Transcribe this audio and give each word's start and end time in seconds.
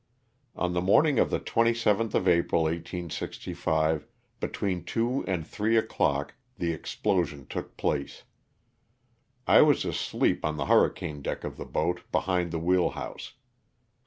On 0.55 0.73
the 0.73 0.81
morning 0.81 1.19
of 1.19 1.29
the 1.29 1.39
27th 1.39 2.15
of 2.15 2.27
April, 2.27 2.63
1865, 2.63 4.07
between 4.39 4.83
two 4.83 5.23
and 5.27 5.45
three 5.45 5.77
o'clock, 5.77 6.33
the 6.57 6.71
explosion 6.73 7.45
took 7.45 7.77
place. 7.77 8.23
I 9.45 9.61
was 9.61 9.85
asleep 9.85 10.43
on 10.43 10.57
the 10.57 10.65
hurricane 10.65 11.21
deck 11.21 11.43
of 11.43 11.55
the 11.55 11.65
boat, 11.65 12.01
behind 12.11 12.49
the 12.51 12.57
wheel 12.57 12.89
house. 12.89 13.33